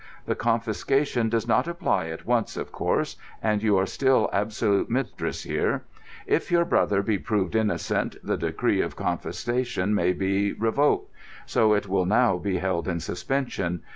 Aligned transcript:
The 0.25 0.33
confiscation 0.33 1.29
does 1.29 1.47
not 1.47 1.67
apply 1.67 2.07
at 2.07 2.25
once, 2.25 2.57
of 2.57 2.71
course, 2.71 3.17
and 3.39 3.61
you 3.61 3.77
are 3.77 3.85
still 3.85 4.31
absolute 4.33 4.89
mistress 4.89 5.43
here. 5.43 5.83
If 6.25 6.49
your 6.49 6.65
brother 6.65 7.03
be 7.03 7.19
proved 7.19 7.55
innocent, 7.55 8.15
the 8.23 8.35
decree 8.35 8.81
of 8.81 8.95
confiscation 8.95 9.93
may 9.93 10.13
be 10.13 10.53
revoked. 10.53 11.13
So 11.45 11.75
it 11.75 11.87
will 11.87 12.07
now 12.07 12.39
be 12.39 12.57
held 12.57 12.87
in 12.87 12.99
suspension. 12.99 13.83